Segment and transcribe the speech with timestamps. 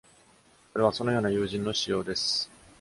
[0.73, 2.49] それはそのような友人の使用です。